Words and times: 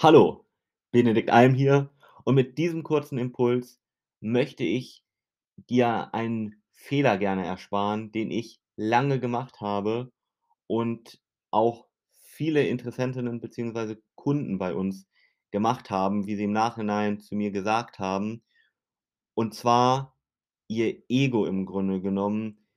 Hallo, 0.00 0.46
Benedikt 0.92 1.28
Alm 1.30 1.54
hier 1.54 1.90
und 2.22 2.36
mit 2.36 2.56
diesem 2.56 2.84
kurzen 2.84 3.18
Impuls 3.18 3.80
möchte 4.20 4.62
ich 4.62 5.02
dir 5.56 6.14
einen 6.14 6.62
Fehler 6.70 7.18
gerne 7.18 7.44
ersparen, 7.44 8.12
den 8.12 8.30
ich 8.30 8.60
lange 8.76 9.18
gemacht 9.18 9.60
habe 9.60 10.12
und 10.68 11.20
auch 11.50 11.88
viele 12.12 12.64
Interessentinnen 12.68 13.40
beziehungsweise 13.40 14.00
Kunden 14.14 14.58
bei 14.58 14.72
uns 14.72 15.08
gemacht 15.50 15.90
haben, 15.90 16.28
wie 16.28 16.36
sie 16.36 16.44
im 16.44 16.52
Nachhinein 16.52 17.18
zu 17.18 17.34
mir 17.34 17.50
gesagt 17.50 17.98
haben. 17.98 18.44
Und 19.34 19.52
zwar 19.52 20.16
ihr 20.68 21.02
Ego 21.08 21.44
im 21.44 21.66
Grunde 21.66 22.00
genommen 22.00 22.68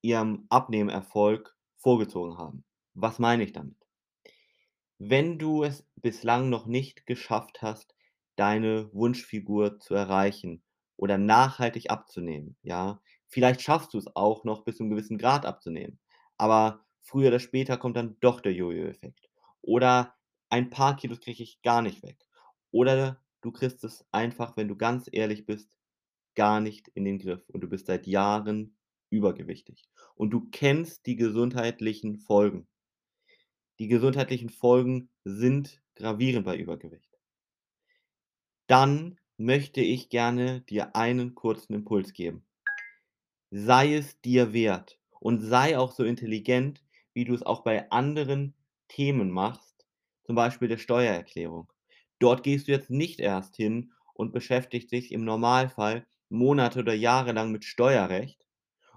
ihrem 0.00 0.46
Abnehmerfolg 0.48 1.54
vorgezogen 1.76 2.38
haben. 2.38 2.64
Was 2.94 3.18
meine 3.18 3.42
ich 3.42 3.52
damit? 3.52 3.81
Wenn 5.04 5.38
du 5.38 5.64
es 5.64 5.84
bislang 5.96 6.48
noch 6.48 6.66
nicht 6.66 7.06
geschafft 7.06 7.60
hast, 7.60 7.94
deine 8.36 8.88
Wunschfigur 8.94 9.80
zu 9.80 9.94
erreichen 9.94 10.62
oder 10.96 11.18
nachhaltig 11.18 11.90
abzunehmen, 11.90 12.56
ja? 12.62 13.02
Vielleicht 13.26 13.62
schaffst 13.62 13.92
du 13.94 13.98
es 13.98 14.06
auch 14.14 14.44
noch 14.44 14.62
bis 14.64 14.76
zu 14.76 14.84
'nem 14.84 14.90
gewissen 14.90 15.18
Grad 15.18 15.44
abzunehmen, 15.44 15.98
aber 16.38 16.86
früher 17.00 17.28
oder 17.28 17.40
später 17.40 17.76
kommt 17.78 17.96
dann 17.96 18.16
doch 18.20 18.40
der 18.40 18.52
Jojo-Effekt. 18.54 19.28
Oder 19.60 20.14
ein 20.50 20.70
paar 20.70 20.94
Kilos 20.96 21.20
kriege 21.20 21.42
ich 21.42 21.60
gar 21.62 21.82
nicht 21.82 22.02
weg. 22.04 22.18
Oder 22.70 23.20
du 23.40 23.50
kriegst 23.50 23.82
es 23.82 24.06
einfach, 24.12 24.56
wenn 24.56 24.68
du 24.68 24.76
ganz 24.76 25.08
ehrlich 25.10 25.46
bist, 25.46 25.76
gar 26.36 26.60
nicht 26.60 26.88
in 26.94 27.04
den 27.04 27.18
Griff 27.18 27.48
und 27.50 27.62
du 27.62 27.68
bist 27.68 27.86
seit 27.86 28.06
Jahren 28.06 28.76
übergewichtig 29.10 29.84
und 30.14 30.30
du 30.30 30.48
kennst 30.50 31.06
die 31.06 31.16
gesundheitlichen 31.16 32.18
Folgen. 32.18 32.68
Die 33.82 33.88
gesundheitlichen 33.88 34.48
Folgen 34.48 35.08
sind 35.24 35.82
gravierend 35.96 36.44
bei 36.44 36.56
Übergewicht. 36.56 37.18
Dann 38.68 39.18
möchte 39.38 39.80
ich 39.80 40.08
gerne 40.08 40.60
dir 40.60 40.94
einen 40.94 41.34
kurzen 41.34 41.74
Impuls 41.74 42.12
geben. 42.12 42.46
Sei 43.50 43.96
es 43.96 44.20
dir 44.20 44.52
wert 44.52 45.00
und 45.18 45.40
sei 45.40 45.76
auch 45.76 45.90
so 45.90 46.04
intelligent, 46.04 46.84
wie 47.12 47.24
du 47.24 47.34
es 47.34 47.42
auch 47.42 47.64
bei 47.64 47.90
anderen 47.90 48.54
Themen 48.86 49.32
machst, 49.32 49.84
zum 50.22 50.36
Beispiel 50.36 50.68
der 50.68 50.78
Steuererklärung. 50.78 51.72
Dort 52.20 52.44
gehst 52.44 52.68
du 52.68 52.70
jetzt 52.70 52.90
nicht 52.90 53.18
erst 53.18 53.56
hin 53.56 53.90
und 54.14 54.32
beschäftigst 54.32 54.92
dich 54.92 55.10
im 55.10 55.24
Normalfall 55.24 56.06
Monate 56.28 56.78
oder 56.78 56.94
Jahre 56.94 57.32
lang 57.32 57.50
mit 57.50 57.64
Steuerrecht, 57.64 58.46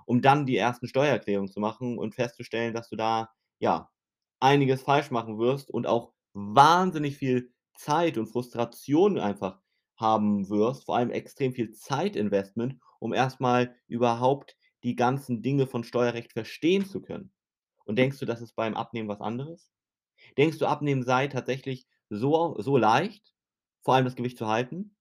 um 0.06 0.22
dann 0.22 0.46
die 0.46 0.58
ersten 0.58 0.88
Steuererklärungen 0.88 1.52
zu 1.52 1.60
machen 1.60 1.98
und 1.98 2.14
festzustellen, 2.14 2.76
dass 2.76 2.90
du 2.90 2.96
da, 2.96 3.32
ja, 3.58 3.90
einiges 4.46 4.84
falsch 4.84 5.12
machen 5.12 5.40
wirst 5.40 5.72
und 5.72 5.88
auch 5.88 6.14
wahnsinnig 6.34 7.18
viel 7.18 7.52
Zeit 7.76 8.18
und 8.18 8.28
Frustration 8.28 9.18
einfach 9.18 9.60
haben 9.98 10.50
wirst, 10.50 10.86
vor 10.86 10.98
allem 10.98 11.10
extrem 11.10 11.54
viel 11.54 11.72
Zeitinvestment, 11.72 12.78
um 13.00 13.14
erst 13.14 13.40
mal 13.40 13.76
überhaupt 13.88 14.56
die 14.84 14.96
ganzen 14.96 15.42
Dinge 15.42 15.66
von 15.66 15.84
Steuerrecht 15.84 16.34
verstehen 16.34 16.86
zu 16.86 17.02
können. 17.02 17.32
Und 17.86 17.98
denkst 17.98 18.20
du, 18.20 18.26
das 18.26 18.42
ist 18.42 18.56
beim 18.56 18.76
Abnehmen 18.76 19.10
was 19.10 19.22
anderes? 19.22 19.72
Denkst 20.38 20.60
du, 20.60 20.68
Abnehmen 20.68 21.04
sei 21.04 21.28
tatsächlich 21.28 21.88
so 22.10 22.56
so 22.60 22.78
leicht, 22.78 23.34
vor 23.82 23.96
allem 23.96 24.06
das 24.06 24.16
Gewicht 24.16 24.38
zu 24.38 24.48
halten? 24.48 24.96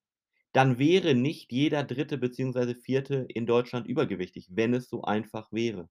Dann 0.52 0.78
wäre 0.78 1.14
nicht 1.14 1.52
jeder 1.52 1.82
3. 1.82 2.16
beziehungsweise 2.16 2.74
4. 2.74 3.28
in 3.28 3.46
Deutschland 3.46 3.86
übergewichtig, 3.86 4.48
wenn 4.52 4.72
es 4.72 4.88
so 4.88 5.02
einfach 5.02 5.50
wäre. 5.52 5.88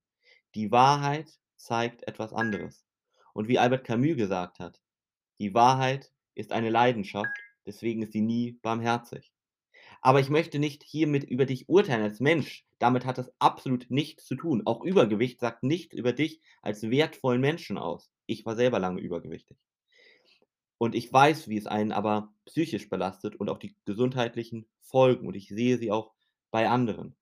Die 0.56 0.72
Wahrheit 0.72 1.30
zeigt 1.58 2.08
etwas 2.08 2.34
anderes. 2.34 2.86
Und 3.34 3.48
wie 3.48 3.60
Albert 3.60 3.86
Camus 3.86 4.16
gesagt 4.18 4.60
hat: 4.60 4.82
„Die 5.40 5.54
Wahrheit 5.54 6.12
ist 6.36 6.52
eine 6.52 6.70
Leidenschaft, 6.70 7.46
deswegen 7.66 8.04
ist 8.04 8.14
sie 8.14 8.22
nie 8.22 8.54
barmherzig.“ 8.62 9.32
Aber 10.02 10.20
ich 10.20 10.30
möchte 10.30 10.60
nicht 10.60 10.84
hiermit 10.84 11.24
über 11.24 11.46
dich 11.48 11.70
urteilen 11.70 12.04
als 12.04 12.20
Mensch. 12.20 12.66
Damit 12.80 13.06
hat 13.06 13.18
das 13.18 13.34
absolut 13.40 13.88
nichts 13.90 14.26
zu 14.26 14.36
tun. 14.36 14.62
Auch 14.66 14.84
Übergewicht 14.84 15.40
sagt 15.40 15.64
nichts 15.64 15.96
über 15.96 16.14
dich 16.14 16.42
als 16.62 16.84
wertvollen 16.92 17.42
Menschen 17.42 17.78
aus. 17.80 18.12
Ich 18.28 18.46
war 18.46 18.56
selber 18.56 18.80
lange 18.80 19.02
übergewichtig. 19.02 19.58
Und 20.78 20.94
ich 20.94 21.12
weiß, 21.12 21.48
wie 21.48 21.58
es 21.58 21.66
einen 21.66 21.92
aber 21.92 22.32
psychisch 22.46 22.88
belastet 22.88 23.36
und 23.36 23.50
auch 23.50 23.58
die 23.58 23.76
gesundheitlichen 23.86 24.68
Folgen 24.82 25.26
und 25.28 25.36
ich 25.36 25.48
sehe 25.48 25.80
sie 25.80 25.92
auch 25.92 26.14
bei 26.52 26.70
anderen. 26.70 27.16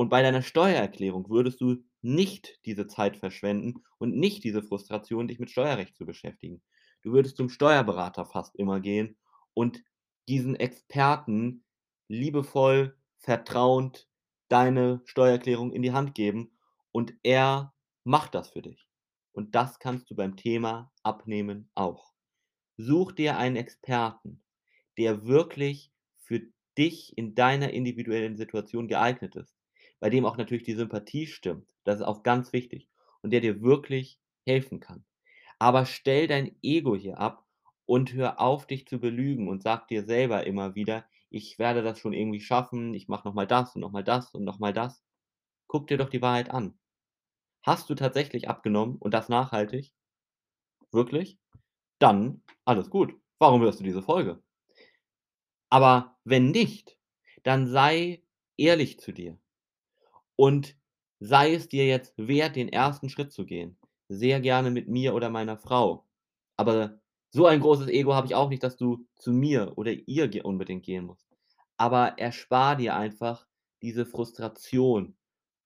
Und 0.00 0.08
bei 0.08 0.22
deiner 0.22 0.40
Steuererklärung 0.40 1.28
würdest 1.28 1.60
du 1.60 1.84
nicht 2.00 2.58
diese 2.64 2.86
Zeit 2.86 3.18
verschwenden 3.18 3.84
und 3.98 4.16
nicht 4.16 4.44
diese 4.44 4.62
Frustration, 4.62 5.28
dich 5.28 5.38
mit 5.38 5.50
Steuerrecht 5.50 5.94
zu 5.94 6.06
beschäftigen. 6.06 6.62
Du 7.02 7.12
würdest 7.12 7.36
zum 7.36 7.50
Steuerberater 7.50 8.24
fast 8.24 8.56
immer 8.56 8.80
gehen 8.80 9.18
und 9.52 9.84
diesen 10.26 10.56
Experten 10.56 11.64
liebevoll, 12.08 12.96
vertrauend 13.18 14.08
deine 14.48 15.02
Steuererklärung 15.04 15.70
in 15.70 15.82
die 15.82 15.92
Hand 15.92 16.14
geben 16.14 16.50
und 16.92 17.12
er 17.22 17.74
macht 18.02 18.34
das 18.34 18.48
für 18.48 18.62
dich. 18.62 18.88
Und 19.32 19.54
das 19.54 19.80
kannst 19.80 20.10
du 20.10 20.14
beim 20.14 20.34
Thema 20.34 20.90
Abnehmen 21.02 21.68
auch. 21.74 22.14
Such 22.78 23.12
dir 23.12 23.36
einen 23.36 23.56
Experten, 23.56 24.42
der 24.96 25.26
wirklich 25.26 25.92
für 26.16 26.40
dich 26.78 27.18
in 27.18 27.34
deiner 27.34 27.74
individuellen 27.74 28.38
Situation 28.38 28.88
geeignet 28.88 29.36
ist, 29.36 29.59
bei 30.00 30.10
dem 30.10 30.24
auch 30.26 30.36
natürlich 30.36 30.64
die 30.64 30.74
Sympathie 30.74 31.26
stimmt. 31.26 31.66
Das 31.84 31.96
ist 32.00 32.06
auch 32.06 32.22
ganz 32.22 32.52
wichtig 32.52 32.88
und 33.22 33.32
der 33.32 33.40
dir 33.40 33.62
wirklich 33.62 34.20
helfen 34.46 34.80
kann. 34.80 35.04
Aber 35.60 35.86
stell 35.86 36.26
dein 36.28 36.56
Ego 36.62 36.96
hier 36.96 37.18
ab 37.18 37.44
und 37.86 38.14
hör 38.14 38.40
auf, 38.40 38.66
dich 38.66 38.86
zu 38.88 38.98
belügen 39.00 39.48
und 39.48 39.62
sag 39.62 39.88
dir 39.88 40.04
selber 40.04 40.46
immer 40.46 40.74
wieder: 40.74 41.04
„Ich 41.30 41.58
werde 41.58 41.82
das 41.82 41.98
schon 42.00 42.12
irgendwie 42.14 42.40
schaffen. 42.40 42.94
Ich 42.94 43.08
mache 43.08 43.28
noch 43.28 43.34
mal 43.34 43.46
das 43.46 43.74
und 43.76 43.82
noch 43.82 43.92
mal 43.92 44.04
das 44.04 44.34
und 44.34 44.44
noch 44.44 44.58
mal 44.60 44.72
das.“ 44.72 45.02
Guck 45.68 45.88
dir 45.88 45.98
doch 45.98 46.10
die 46.10 46.22
Wahrheit 46.22 46.50
an. 46.50 46.78
Hast 47.62 47.90
du 47.90 47.94
tatsächlich 47.94 48.48
abgenommen 48.50 48.96
und 48.98 49.14
das 49.14 49.30
nachhaltig? 49.30 49.94
Wirklich? 50.92 51.36
Dann 52.00 52.42
alles 52.64 52.90
gut. 52.90 53.14
Warum 53.38 53.62
hörst 53.62 53.80
du 53.80 53.84
diese 53.84 54.02
Folge? 54.02 54.42
Aber 55.68 56.16
wenn 56.24 56.50
nicht, 56.52 56.96
dann 57.42 57.66
sei 57.66 58.22
ehrlich 58.56 59.00
zu 59.00 59.10
dir 59.12 59.36
und 60.40 60.74
sei 61.18 61.52
es 61.52 61.68
dir 61.68 61.86
jetzt 61.86 62.14
wert, 62.16 62.56
den 62.56 62.70
ersten 62.70 63.10
Schritt 63.10 63.30
zu 63.30 63.44
gehen. 63.44 63.76
Sehr 64.08 64.40
gerne 64.40 64.70
mit 64.70 64.88
mir 64.88 65.14
oder 65.14 65.28
meiner 65.28 65.58
Frau. 65.58 66.06
Aber 66.56 66.98
so 67.28 67.44
ein 67.44 67.60
großes 67.60 67.88
Ego 67.88 68.14
habe 68.14 68.26
ich 68.26 68.34
auch 68.34 68.48
nicht, 68.48 68.62
dass 68.62 68.78
du 68.78 69.06
zu 69.16 69.32
mir 69.32 69.76
oder 69.76 69.92
ihr 69.92 70.46
unbedingt 70.46 70.82
gehen 70.82 71.04
musst. 71.04 71.28
Aber 71.76 72.18
erspar 72.18 72.76
dir 72.76 72.96
einfach 72.96 73.46
diese 73.82 74.06
Frustration, 74.06 75.14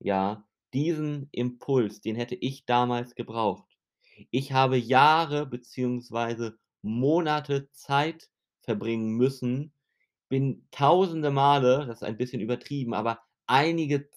ja? 0.01 0.45
Diesen 0.73 1.29
Impuls, 1.31 2.01
den 2.01 2.17
hätte 2.17 2.35
ich 2.35 2.67
damals 2.67 3.15
gebraucht. 3.15 3.77
Ich 4.33 4.51
habe 4.55 4.77
Jahre 4.77 5.47
beziehungsweise 5.47 6.59
Monate 6.83 7.71
Zeit 7.71 8.29
verbringen 8.63 9.11
müssen, 9.11 9.73
bin 10.29 10.67
tausende 10.73 11.31
Male, 11.31 11.87
das 11.87 11.99
ist 11.99 12.03
ein 12.03 12.17
bisschen 12.17 12.41
übertrieben, 12.41 12.93
aber 12.93 13.21
einige 13.47 14.09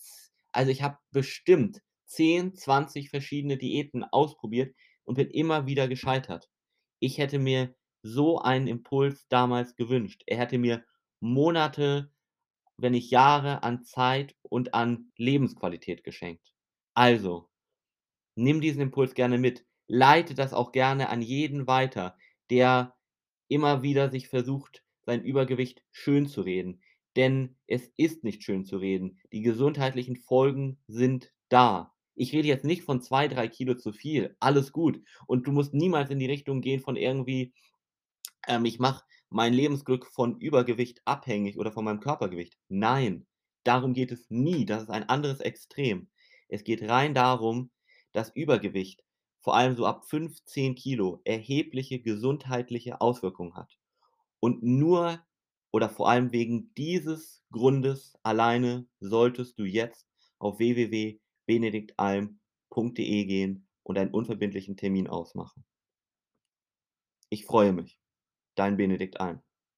also, 0.57 0.71
ich 0.71 0.81
habe 0.83 0.97
bestimmt 1.11 1.81
10, 2.07 2.55
20 2.55 3.09
verschiedene 3.11 3.57
Diäten 3.57 4.03
ausprobiert 4.03 4.75
und 5.05 5.15
bin 5.15 5.29
immer 5.29 5.67
wieder 5.67 5.87
gescheitert. 5.87 6.49
Ich 6.99 7.17
hätte 7.19 7.39
mir 7.39 7.75
so 8.03 8.39
einen 8.39 8.67
Impuls 8.67 9.27
damals 9.29 9.75
gewünscht. 9.75 10.23
Er 10.27 10.37
hätte 10.39 10.57
mir 10.57 10.85
Monate, 11.21 12.11
wenn 12.77 12.93
nicht 12.93 13.11
Jahre 13.11 13.63
an 13.63 13.83
Zeit 13.83 14.35
und 14.43 14.73
an 14.73 15.11
Lebensqualität 15.17 16.03
geschenkt. 16.03 16.53
Also, 16.95 17.49
nimm 18.35 18.61
diesen 18.61 18.81
Impuls 18.81 19.13
gerne 19.15 19.37
mit. 19.37 19.65
Leite 19.87 20.33
das 20.35 20.53
auch 20.53 20.71
gerne 20.71 21.09
an 21.09 21.21
jeden 21.21 21.67
weiter, 21.67 22.17
der 22.49 22.95
immer 23.49 23.83
wieder 23.83 24.09
sich 24.09 24.27
versucht, 24.29 24.83
sein 25.05 25.23
Übergewicht 25.23 25.83
schönzureden. 25.91 26.81
Denn 27.17 27.57
es 27.67 27.91
ist 27.97 28.23
nicht 28.23 28.43
schönzureden. 28.43 29.19
Die 29.33 29.41
gesundheitlichen 29.41 30.15
Folgen 30.15 30.79
sind 30.87 31.33
da. 31.49 31.93
Ich 32.15 32.33
rede 32.33 32.47
jetzt 32.47 32.65
nicht 32.65 32.83
von 32.83 33.01
2, 33.01 33.27
3 33.27 33.49
Kilo 33.49 33.75
zu 33.75 33.91
viel. 33.93 34.37
Alles 34.39 34.71
gut. 34.71 35.01
Und 35.27 35.47
du 35.47 35.51
musst 35.51 35.73
niemals 35.73 36.11
in 36.11 36.19
die 36.19 36.27
Richtung 36.27 36.61
gehen 36.61 36.79
von 36.81 36.95
irgendwie, 36.95 37.53
ähm: 38.47 38.65
„Ich 38.65 38.79
mache 38.79 39.05
mein 39.29 39.53
Lebensglück 39.53 40.07
von 40.07 40.39
Übergewicht 40.39 41.01
abhängig 41.05 41.57
oder 41.59 41.71
von 41.71 41.85
meinem 41.85 41.99
Körpergewicht.“ 41.99 42.57
Nein, 42.69 43.27
darum 43.63 43.93
geht 43.93 44.11
es 44.11 44.29
nie. 44.31 44.65
Das 44.65 44.83
ist 44.83 44.89
ein 44.89 45.09
anderes 45.09 45.39
Extrem. 45.41 46.09
Es 46.49 46.63
geht 46.63 46.81
rein 46.83 47.13
darum, 47.13 47.71
dass 48.13 48.35
Übergewicht, 48.35 49.03
vor 49.41 49.55
allem 49.55 49.75
so 49.75 49.85
ab 49.85 50.05
5, 50.05 50.43
10 50.45 50.75
Kilo, 50.75 51.21
erhebliche 51.25 51.99
gesundheitliche 52.01 53.01
Auswirkungen 53.01 53.55
hat. 53.55 53.77
Und 54.39 54.63
nur 54.63 55.25
oder 55.77 55.89
vor 55.91 56.09
allem 56.09 56.31
wegen 56.31 56.73
dieses 56.73 57.43
Grundes 57.51 58.17
alleine 58.23 58.87
solltest 58.99 59.59
du 59.59 59.63
jetzt 59.63 60.07
auf 60.39 60.57
www.benediktalm.de 60.57 63.25
gehen 63.25 63.67
und 63.83 63.99
einen 63.99 64.09
unverbindlichen 64.09 64.75
Termin 64.75 65.07
ausmachen. 65.07 65.63
Ich 67.29 67.45
freue 67.45 67.73
mich. 67.73 67.99
Dein 68.55 68.75
Benedikt 68.75 69.21
Alm. 69.21 69.43